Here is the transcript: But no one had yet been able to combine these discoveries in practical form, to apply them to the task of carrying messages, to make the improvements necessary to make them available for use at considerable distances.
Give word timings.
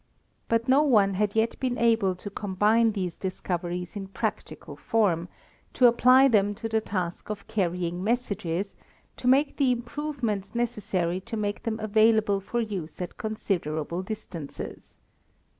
But 0.49 0.67
no 0.67 0.81
one 0.81 1.13
had 1.13 1.35
yet 1.35 1.59
been 1.59 1.77
able 1.77 2.15
to 2.15 2.31
combine 2.31 2.93
these 2.93 3.15
discoveries 3.15 3.95
in 3.95 4.07
practical 4.07 4.75
form, 4.75 5.27
to 5.73 5.85
apply 5.85 6.27
them 6.27 6.55
to 6.55 6.67
the 6.67 6.81
task 6.81 7.29
of 7.29 7.45
carrying 7.45 8.03
messages, 8.03 8.75
to 9.17 9.27
make 9.27 9.57
the 9.57 9.71
improvements 9.71 10.55
necessary 10.55 11.19
to 11.19 11.37
make 11.37 11.61
them 11.61 11.79
available 11.79 12.39
for 12.39 12.59
use 12.61 12.99
at 12.99 13.19
considerable 13.19 14.01
distances. 14.01 14.97